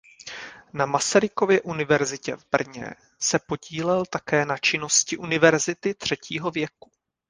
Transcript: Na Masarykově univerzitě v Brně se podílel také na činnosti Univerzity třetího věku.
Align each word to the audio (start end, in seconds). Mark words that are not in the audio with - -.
Na 0.73 0.85
Masarykově 0.85 1.61
univerzitě 1.61 2.35
v 2.35 2.45
Brně 2.51 2.93
se 3.19 3.39
podílel 3.39 4.05
také 4.05 4.45
na 4.45 4.57
činnosti 4.57 5.17
Univerzity 5.17 5.93
třetího 5.93 6.51
věku. 6.51 6.91